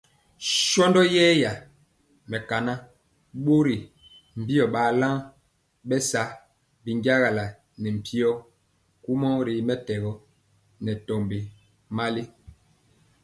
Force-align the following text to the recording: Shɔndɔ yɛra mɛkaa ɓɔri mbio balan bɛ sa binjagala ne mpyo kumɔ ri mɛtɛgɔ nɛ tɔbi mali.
Shɔndɔ 0.65 1.01
yɛra 1.15 1.51
mɛkaa 2.29 2.71
ɓɔri 3.43 3.75
mbio 4.39 4.63
balan 4.73 5.15
bɛ 5.87 5.95
sa 6.09 6.21
binjagala 6.83 7.45
ne 7.81 7.89
mpyo 7.97 8.29
kumɔ 9.03 9.29
ri 9.45 9.53
mɛtɛgɔ 9.67 10.11
nɛ 10.83 10.91
tɔbi 11.07 11.39
mali. 11.95 12.23